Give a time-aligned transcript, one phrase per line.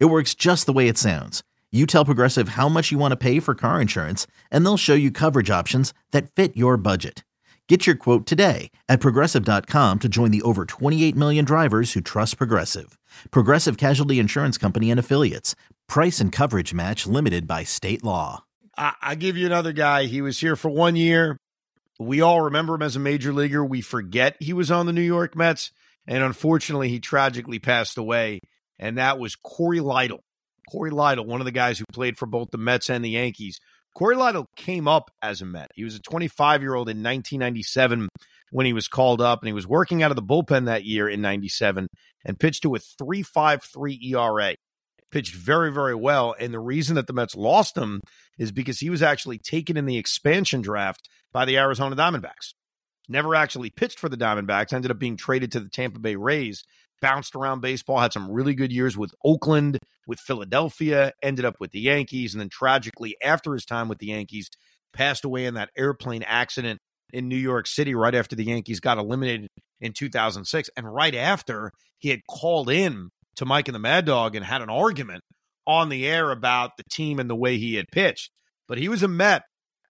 [0.00, 1.42] It works just the way it sounds.
[1.72, 4.94] You tell Progressive how much you want to pay for car insurance, and they'll show
[4.94, 7.24] you coverage options that fit your budget.
[7.68, 12.36] Get your quote today at progressive.com to join the over 28 million drivers who trust
[12.38, 12.96] Progressive.
[13.30, 15.56] Progressive Casualty Insurance Company and Affiliates.
[15.88, 18.44] Price and coverage match limited by state law.
[18.76, 20.04] I, I give you another guy.
[20.04, 21.38] He was here for one year.
[21.98, 23.64] We all remember him as a major leaguer.
[23.64, 25.72] We forget he was on the New York Mets.
[26.06, 28.40] And unfortunately, he tragically passed away
[28.78, 30.20] and that was Corey Lidle.
[30.70, 33.60] Corey Lidle, one of the guys who played for both the Mets and the Yankees.
[33.94, 35.70] Corey Lidle came up as a Met.
[35.74, 38.08] He was a 25 year old in 1997
[38.50, 41.08] when he was called up, and he was working out of the bullpen that year
[41.08, 41.86] in 97
[42.24, 44.54] and pitched to a 3.53 ERA.
[45.10, 46.34] Pitched very, very well.
[46.40, 48.00] And the reason that the Mets lost him
[48.36, 52.54] is because he was actually taken in the expansion draft by the Arizona Diamondbacks.
[53.08, 56.64] Never actually pitched for the Diamondbacks, ended up being traded to the Tampa Bay Rays
[57.04, 61.70] bounced around baseball, had some really good years with Oakland, with Philadelphia, ended up with
[61.70, 64.48] the Yankees, and then tragically, after his time with the Yankees,
[64.94, 66.78] passed away in that airplane accident
[67.12, 69.48] in New York City right after the Yankees got eliminated
[69.82, 70.70] in 2006.
[70.78, 74.62] And right after, he had called in to Mike and the Mad Dog and had
[74.62, 75.20] an argument
[75.66, 78.30] on the air about the team and the way he had pitched.
[78.66, 79.42] But he was a Met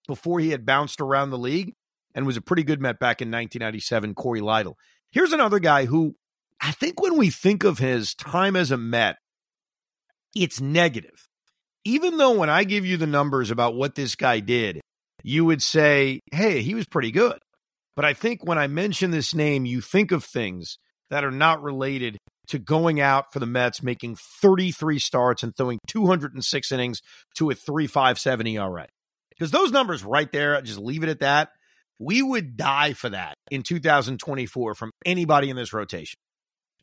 [0.08, 1.74] before he had bounced around the league
[2.12, 4.74] and was a pretty good Met back in 1997, Corey Lidle.
[5.12, 6.16] Here's another guy who
[6.64, 9.16] I think when we think of his time as a Met,
[10.34, 11.26] it's negative.
[11.84, 14.80] Even though when I give you the numbers about what this guy did,
[15.22, 17.38] you would say, hey, he was pretty good.
[17.96, 20.78] But I think when I mention this name, you think of things
[21.11, 22.16] that are not related
[22.48, 27.02] to going out for the Mets, making 33 starts and throwing 206 innings
[27.36, 28.86] to a 3.57 ERA.
[29.28, 31.50] Because those numbers right there, just leave it at that.
[31.98, 36.16] We would die for that in 2024 from anybody in this rotation.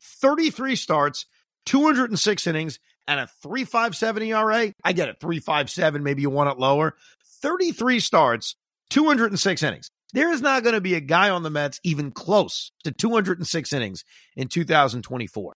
[0.02, 1.26] 33 starts,
[1.66, 4.72] 206 innings, and a 3.57 ERA.
[4.84, 6.02] I get it, 3.57.
[6.02, 6.94] Maybe you want it lower.
[7.42, 8.56] 33 starts,
[8.90, 9.90] 206 innings.
[10.12, 13.72] There is not going to be a guy on the Mets even close to 206
[13.72, 14.04] innings
[14.36, 15.52] in 2024.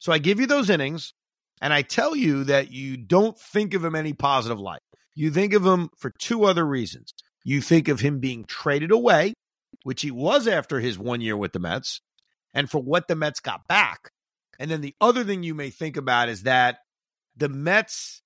[0.00, 1.14] So I give you those innings,
[1.62, 4.80] and I tell you that you don't think of him any positive light.
[5.14, 7.14] You think of him for two other reasons.
[7.42, 9.32] You think of him being traded away,
[9.82, 12.02] which he was after his one year with the Mets
[12.56, 14.10] and for what the Mets got back.
[14.58, 16.78] And then the other thing you may think about is that
[17.36, 18.22] the Mets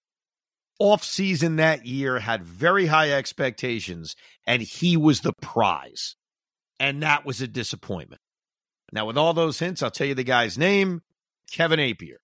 [0.80, 4.14] offseason that year had very high expectations
[4.46, 6.14] and he was the prize.
[6.78, 8.22] And that was a disappointment.
[8.92, 11.02] Now, with all those hints, I'll tell you the guy's name
[11.50, 12.18] Kevin Appier.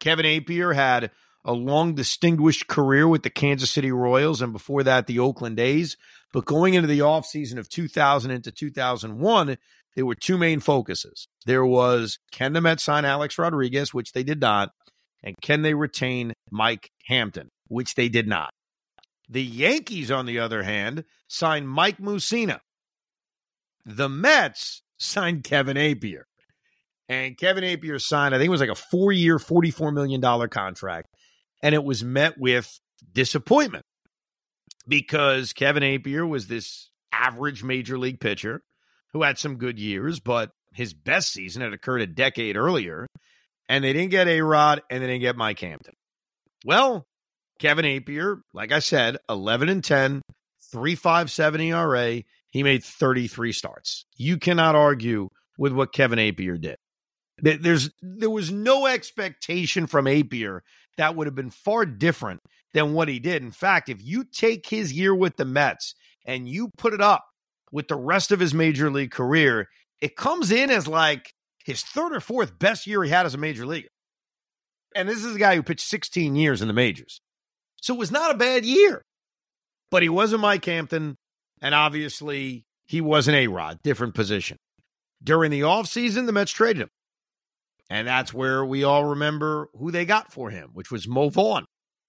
[0.00, 1.10] Kevin Appier had
[1.44, 5.98] a long, distinguished career with the Kansas City Royals and before that, the Oakland A's.
[6.32, 9.58] But going into the offseason of 2000 into 2001,
[9.96, 11.26] there were two main focuses.
[11.46, 14.70] There was can the Mets sign Alex Rodriguez, which they did not,
[15.24, 18.50] and can they retain Mike Hampton, which they did not.
[19.28, 22.60] The Yankees, on the other hand, signed Mike Mussina.
[23.84, 26.22] The Mets signed Kevin Appier.
[27.08, 31.08] And Kevin Appier signed, I think it was like a four year, $44 million contract.
[31.62, 32.68] And it was met with
[33.12, 33.84] disappointment
[34.86, 38.62] because Kevin Appier was this average major league pitcher
[39.16, 43.06] who had some good years, but his best season had occurred a decade earlier,
[43.66, 45.94] and they didn't get A Rod and they didn't get Mike Hampton.
[46.66, 47.06] Well,
[47.58, 50.20] Kevin Appier, like I said, 11 and 10,
[50.70, 52.22] 357 ERA.
[52.50, 54.04] He made 33 starts.
[54.16, 56.76] You cannot argue with what Kevin Appier did.
[57.38, 60.60] There's there was no expectation from Appier
[60.98, 62.40] that would have been far different
[62.74, 63.42] than what he did.
[63.42, 65.94] In fact, if you take his year with the Mets
[66.26, 67.24] and you put it up
[67.72, 69.68] with the rest of his major league career,
[70.00, 71.32] it comes in as like
[71.64, 73.88] his third or fourth best year he had as a major leaguer.
[74.94, 77.20] And this is a guy who pitched 16 years in the majors.
[77.82, 79.02] So it was not a bad year.
[79.90, 81.16] But he wasn't Mike Hampton,
[81.62, 84.56] and obviously he wasn't A Rod, different position.
[85.22, 86.88] During the offseason, the Mets traded him.
[87.88, 91.66] And that's where we all remember who they got for him, which was Mo Vaughn.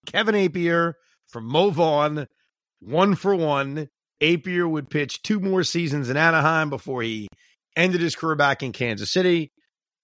[0.08, 0.94] Kevin Appier
[1.28, 2.28] from Mo Vaughn,
[2.80, 3.90] one for one.
[4.22, 7.28] Appier would pitch two more seasons in Anaheim before he
[7.76, 9.52] ended his career back in Kansas City.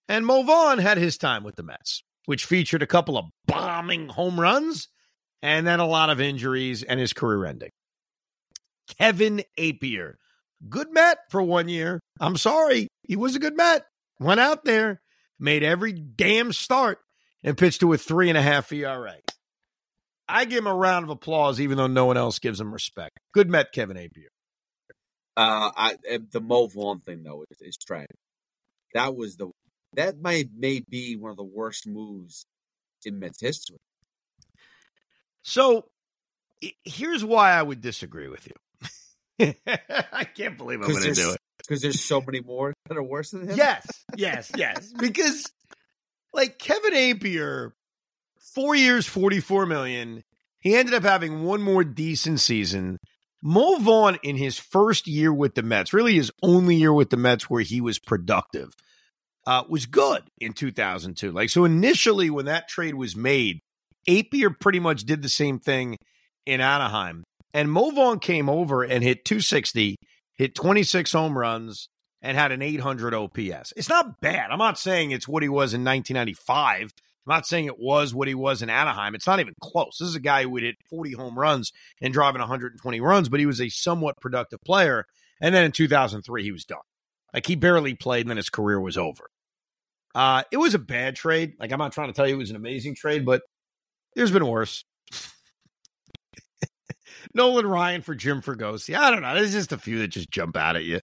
[0.08, 2.04] And Mo Vaughn had his time with the Mets.
[2.26, 4.88] which featured a couple of bombing home runs
[5.42, 7.70] and then a lot of injuries and his career ending.
[8.98, 10.14] Kevin Appier,
[10.70, 12.00] good Met for one year.
[12.20, 13.86] I'm sorry, he was a good Met.
[14.20, 15.02] Went out there,
[15.40, 17.00] made every damn start,
[17.44, 19.16] and pitched to a three and a half ERA.
[20.34, 23.20] I give him a round of applause, even though no one else gives him respect.
[23.34, 24.32] Good Met, Kevin Appier.
[25.38, 28.16] Uh, I eh, the Mo Vaughn thing though is, is tragic.
[28.96, 29.50] That was the
[29.96, 32.46] that might may be one of the worst moves
[33.06, 33.78] in Mets history.
[35.44, 35.86] So
[36.84, 39.54] here's why I would disagree with you.
[39.68, 43.04] I can't believe I'm going to do it because there's so many more that are
[43.04, 43.58] worse than him.
[43.58, 44.92] Yes, yes, yes.
[45.00, 45.52] because
[46.34, 47.72] like Kevin Appier,
[48.54, 50.24] four years, forty four million.
[50.60, 52.98] He ended up having one more decent season.
[53.42, 57.18] Mo Vaughn in his first year with the Mets, really his only year with the
[57.18, 58.72] Mets where he was productive,
[59.46, 61.32] uh, was good in 2002.
[61.32, 63.60] Like so, initially when that trade was made,
[64.08, 65.98] Appier pretty much did the same thing
[66.46, 67.24] in Anaheim,
[67.54, 69.98] and Mo Vaughn came over and hit 260,
[70.38, 71.90] hit 26 home runs,
[72.22, 73.74] and had an 800 OPS.
[73.76, 74.50] It's not bad.
[74.50, 76.92] I'm not saying it's what he was in 1995.
[77.26, 79.16] I'm not saying it was what he was in Anaheim.
[79.16, 79.98] It's not even close.
[80.00, 81.72] This is a guy who would hit 40 home runs
[82.02, 85.06] and driving 120 runs, but he was a somewhat productive player.
[85.40, 86.80] And then in 2003, he was done.
[87.34, 89.30] Like he barely played, and then his career was over.
[90.14, 91.54] Uh, it was a bad trade.
[91.60, 93.42] Like I'm not trying to tell you it was an amazing trade, but
[94.16, 94.84] there's been worse.
[97.34, 98.96] Nolan Ryan for Jim Fregosi.
[98.96, 99.34] I don't know.
[99.34, 101.00] There's just a few that just jump out at you.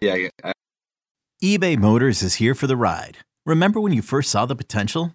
[0.00, 0.28] Yeah.
[0.44, 0.52] I-
[1.42, 3.18] eBay Motors is here for the ride.
[3.46, 5.14] Remember when you first saw the potential?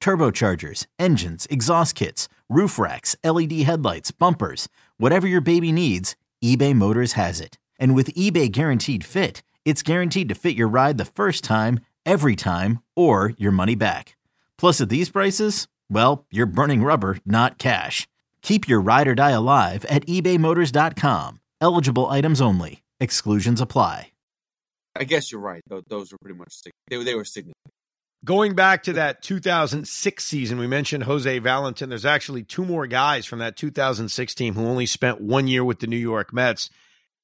[0.00, 7.12] turbochargers, engines, exhaust kits, roof racks, LED headlights, bumpers, whatever your baby needs, eBay Motors
[7.12, 7.58] has it.
[7.78, 12.36] And with eBay Guaranteed Fit, it's guaranteed to fit your ride the first time, every
[12.36, 14.16] time, or your money back.
[14.58, 18.06] Plus, at these prices, well, you're burning rubber, not cash.
[18.42, 21.40] Keep your ride or die alive at ebaymotors.com.
[21.60, 22.82] Eligible items only.
[23.00, 24.12] Exclusions apply.
[24.98, 25.62] I guess you're right.
[25.68, 26.54] Those, were pretty much
[26.88, 27.56] they, they were significant.
[28.26, 31.90] Going back to that 2006 season, we mentioned Jose Valentin.
[31.90, 35.78] There's actually two more guys from that 2006 team who only spent one year with
[35.78, 36.68] the New York Mets.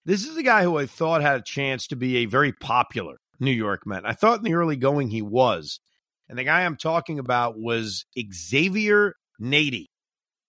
[0.05, 3.17] This is a guy who I thought had a chance to be a very popular
[3.41, 4.07] New York Met.
[4.07, 5.81] I thought in the early going he was.
[6.29, 9.87] And the guy I'm talking about was Xavier Nady.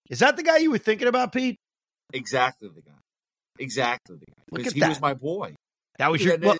[0.08, 1.58] Is that the guy you were thinking about, Pete?
[2.12, 2.92] Exactly the guy.
[3.58, 4.42] Exactly the guy.
[4.52, 4.88] Look Because at he that.
[4.90, 5.56] was my boy.
[5.98, 6.38] That was your.
[6.38, 6.56] Well,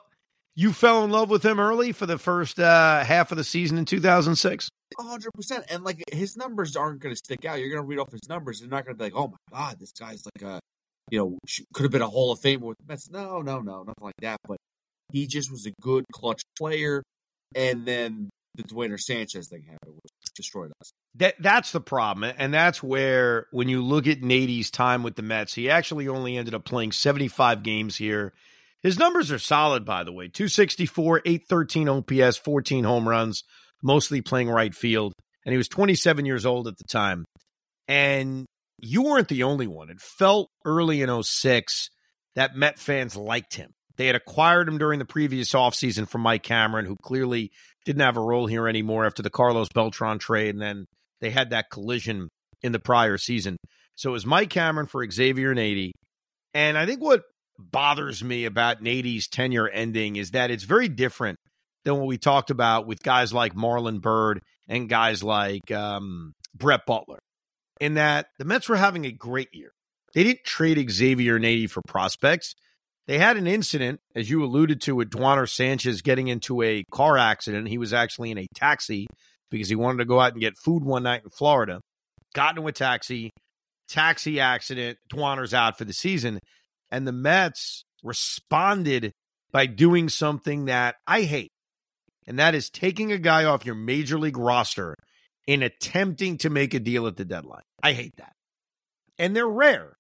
[0.55, 3.79] you fell in love with him early for the first uh, half of the season
[3.79, 4.69] in 2006.
[4.99, 5.65] hundred percent.
[5.71, 7.59] And like his numbers aren't going to stick out.
[7.59, 8.61] You're going to read off his numbers.
[8.61, 10.61] You're not going to be like, oh my god, this guy's like a,
[11.11, 11.39] you know,
[11.73, 13.11] could have been a Hall of Famer with the Mets.
[13.11, 14.39] No, no, no, nothing like that.
[14.47, 14.59] But
[15.13, 17.03] he just was a good clutch player.
[17.55, 20.93] And then the Duaner Sanchez thing happened, which destroyed us.
[21.17, 25.23] That that's the problem, and that's where when you look at Nady's time with the
[25.23, 28.33] Mets, he actually only ended up playing 75 games here.
[28.85, 33.43] His numbers are solid, by the way 264, 813 OPS, 14 home runs,
[33.83, 35.15] mostly playing right field.
[35.45, 37.25] And he was 27 years old at the time.
[37.89, 38.45] And
[38.79, 39.89] you weren't the only one.
[39.89, 41.89] It felt early in 06
[42.37, 43.71] that Met fans liked him.
[43.97, 47.51] They had acquired him during the previous offseason from Mike Cameron, who clearly
[47.87, 50.55] didn't have a role here anymore after the Carlos Beltran trade.
[50.55, 50.85] And then
[51.21, 52.29] they had that collision
[52.63, 53.57] in the prior season.
[53.95, 55.93] So it was Mike Cameron for Xavier Nady.
[56.53, 57.23] And I think what
[57.59, 61.39] bothers me about Nady's tenure ending is that it's very different
[61.85, 66.87] than what we talked about with guys like Marlon Byrd and guys like um, Brett
[66.87, 67.19] Butler,
[67.81, 69.71] in that the Mets were having a great year.
[70.15, 72.55] They didn't trade Xavier Nady for prospects.
[73.07, 77.19] They had an incident, as you alluded to, with Duaner Sanchez getting into a car
[77.19, 77.69] accident.
[77.69, 79.07] He was actually in a taxi
[79.51, 81.81] because he wanted to go out and get food one night in Florida.
[82.35, 83.31] Got into a taxi,
[83.89, 84.97] taxi accident.
[85.13, 86.39] Duaner's out for the season.
[86.95, 89.15] And the Mets responded
[89.51, 91.51] by doing something that I hate,
[92.25, 94.95] and that is taking a guy off your major league roster
[95.45, 97.65] in attempting to make a deal at the deadline.
[97.83, 98.35] I hate that.
[99.19, 99.97] And they're rare.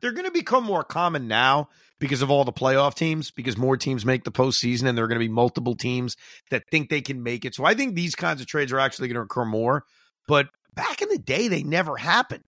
[0.00, 1.68] They're going to become more common now
[2.00, 5.08] because of all the playoff teams, because more teams make the postseason and there are
[5.08, 6.16] going to be multiple teams
[6.50, 7.54] that think they can make it.
[7.54, 9.84] So I think these kinds of trades are actually going to occur more.
[10.26, 12.42] but back in the day, they never happened.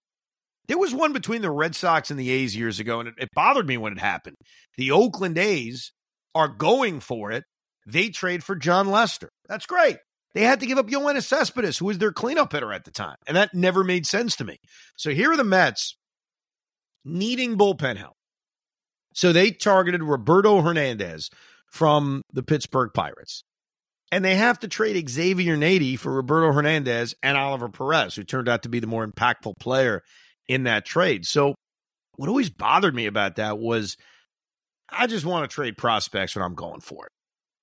[0.67, 3.29] There was one between the Red Sox and the A's years ago, and it, it
[3.35, 4.37] bothered me when it happened.
[4.77, 5.93] The Oakland A's
[6.35, 7.45] are going for it.
[7.87, 9.29] They trade for Jon Lester.
[9.49, 9.99] That's great.
[10.35, 13.17] They had to give up Yoenis Cespedes, who was their cleanup hitter at the time,
[13.27, 14.57] and that never made sense to me.
[14.97, 15.97] So here are the Mets
[17.05, 18.17] needing bullpen help.
[19.15, 21.31] So they targeted Roberto Hernandez
[21.67, 23.45] from the Pittsburgh Pirates.
[24.11, 28.49] And they have to trade Xavier Nady for Roberto Hernandez and Oliver Perez, who turned
[28.49, 30.03] out to be the more impactful player
[30.49, 31.27] in that trade.
[31.27, 31.55] So
[32.17, 33.97] what always bothered me about that was
[34.89, 37.13] I just want to trade prospects when I'm going for it.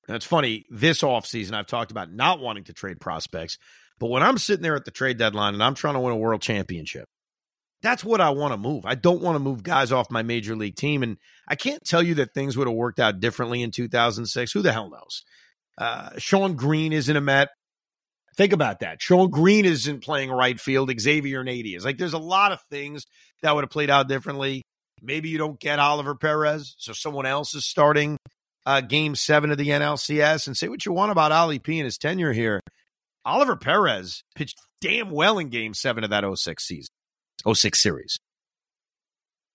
[0.08, 3.58] And it's funny, this offseason, I've talked about not wanting to trade prospects.
[4.00, 6.18] But when I'm sitting there at the trade deadline and I'm trying to win a
[6.18, 7.06] world championship,
[7.82, 8.86] that's what I want to move.
[8.86, 11.04] I don't want to move guys off my major league team.
[11.04, 14.52] And I can't tell you that things would have worked out differently in 2006.
[14.52, 15.24] Who the hell knows?
[15.78, 17.50] Uh, Shawn Green isn't a Met.
[18.38, 19.02] Think about that.
[19.02, 20.92] Shawn Green isn't playing right field.
[21.00, 21.84] Xavier Nady is.
[21.84, 23.06] Like, there's a lot of things
[23.42, 24.64] that would have played out differently.
[25.02, 28.18] Maybe you don't get Oliver Perez, so someone else is starting
[28.66, 30.48] uh, game seven of the NLCS.
[30.48, 32.62] And say what you want about Ollie P and his tenure here.
[33.26, 36.90] Oliver Perez pitched damn well in game seven of that 06 season.
[37.52, 38.18] 06 series.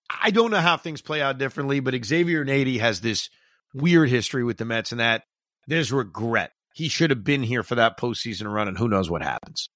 [0.08, 3.28] I don't know how things play out differently, but Xavier Nady has this
[3.74, 5.24] weird history with the Mets and that
[5.66, 6.52] there's regret.
[6.76, 9.70] He should have been here for that postseason run, and who knows what happens.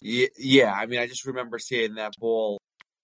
[0.00, 0.72] Yeah.
[0.72, 2.58] I mean, I just remember seeing that ball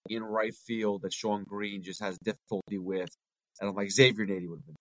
[0.09, 3.07] in right field that Shawn Green just has difficulty with,
[3.61, 4.75] and I'm like, Xavier Nady would have been.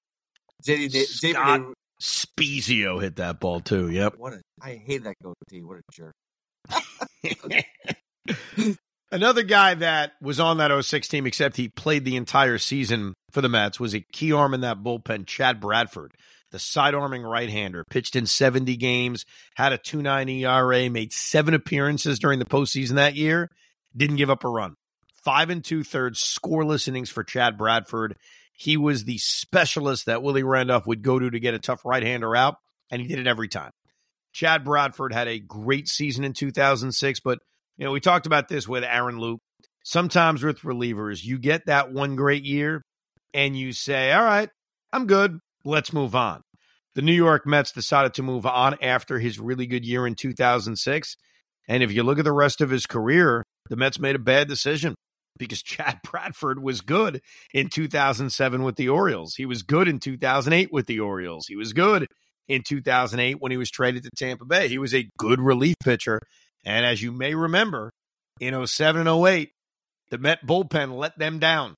[0.65, 1.73] Xavier, Xavier Nady,
[2.03, 3.89] Spiezio hit that ball too.
[3.89, 4.15] Yep.
[4.17, 5.63] What a I hate that goatee.
[5.63, 6.15] What a jerk.
[9.13, 13.43] Another guy that was on that 06 team, except he played the entire season for
[13.43, 16.13] the Mets, was a key arm in that bullpen, Chad Bradford,
[16.51, 17.85] the sidearming right hander.
[17.89, 23.15] Pitched in 70 games, had a 2.9 ERA, made seven appearances during the postseason that
[23.15, 23.51] year,
[23.97, 24.75] didn't give up a run.
[25.25, 28.17] Five and two thirds scoreless innings for Chad Bradford.
[28.53, 32.03] He was the specialist that Willie Randolph would go to to get a tough right
[32.03, 32.57] hander out,
[32.91, 33.71] and he did it every time.
[34.33, 37.39] Chad Bradford had a great season in 2006, but
[37.77, 39.41] you know, we talked about this with Aaron Loup.
[39.83, 42.83] Sometimes with relievers, you get that one great year
[43.33, 44.51] and you say, all right,
[44.93, 45.39] I'm good.
[45.65, 46.43] Let's move on.
[46.95, 51.17] The New York Mets decided to move on after his really good year in 2006.
[51.69, 54.49] And if you look at the rest of his career, the Mets made a bad
[54.49, 54.95] decision
[55.39, 57.21] because Chad Bradford was good
[57.53, 59.35] in 2007 with the Orioles.
[59.37, 61.47] He was good in 2008 with the Orioles.
[61.47, 62.09] He was good
[62.49, 64.69] in 2008 when he was traded to Tampa Bay.
[64.69, 66.21] He was a good relief pitcher.
[66.65, 67.91] And as you may remember,
[68.41, 69.51] in 07 and 08,
[70.11, 71.75] the Met bullpen let them down.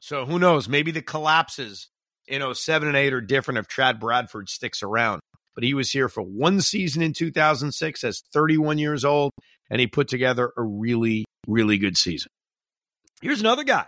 [0.00, 0.68] So who knows?
[0.68, 1.88] Maybe the collapses
[2.28, 5.20] in 07 and 8 are different if Chad Bradford sticks around.
[5.54, 9.32] But he was here for one season in 2006 as 31 years old,
[9.70, 12.30] and he put together a really, really good season.
[13.22, 13.86] Here's another guy.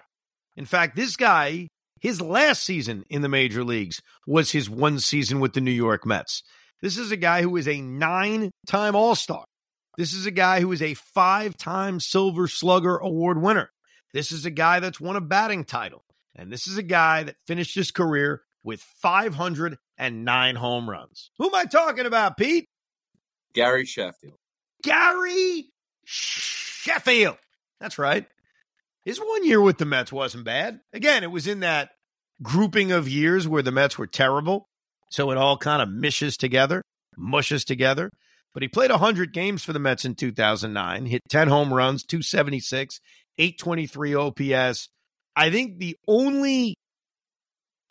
[0.57, 1.69] In fact, this guy,
[2.01, 6.07] his last season in the major leagues was his one season with the New York
[6.07, 6.43] Mets.
[6.81, 9.45] This is a guy who is a nine time All Star.
[9.99, 13.71] This is a guy who is a five time Silver Slugger Award winner.
[14.15, 16.03] This is a guy that's won a batting title.
[16.39, 21.31] And this is a guy that finished his career with 509 home runs.
[21.39, 22.67] Who am I talking about, Pete?
[23.53, 24.39] Gary Sheffield.
[24.85, 25.67] Gary
[26.05, 27.39] Sheffield.
[27.81, 28.27] That's right.
[29.05, 30.81] His one year with the Mets wasn't bad.
[30.93, 31.91] Again, it was in that
[32.41, 34.69] grouping of years where the Mets were terrible.
[35.11, 36.83] So it all kind of mishes together,
[37.17, 38.11] mushes together.
[38.55, 43.01] But he played 100 games for the Mets in 2009, hit 10 home runs, 276,
[43.39, 44.89] 823 OPS.
[45.39, 46.75] I think the only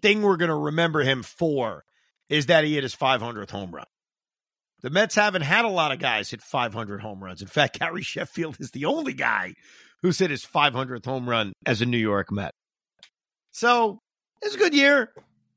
[0.02, 1.86] thing we're going to remember him for
[2.28, 3.86] is that he hit his 500th home run.
[4.82, 7.42] The Mets haven't had a lot of guys hit 500 home runs.
[7.42, 9.54] In fact, Gary Sheffield is the only guy
[10.02, 12.54] who's hit his 500th home run as a New York Met.
[13.52, 14.00] So
[14.42, 15.14] it's a good year,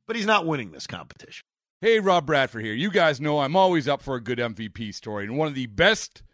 [0.06, 1.42] but he's not winning this competition.
[1.80, 2.72] Hey, Rob Bradford here.
[2.72, 5.66] You guys know I'm always up for a good MVP story, and one of the
[5.66, 6.22] best